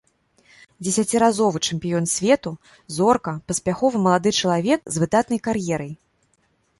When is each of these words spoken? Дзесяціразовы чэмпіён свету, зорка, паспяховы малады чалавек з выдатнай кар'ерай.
Дзесяціразовы 0.85 1.59
чэмпіён 1.67 2.07
свету, 2.13 2.53
зорка, 2.97 3.31
паспяховы 3.49 3.97
малады 4.07 4.29
чалавек 4.39 4.79
з 4.97 5.05
выдатнай 5.05 5.39
кар'ерай. 5.49 5.93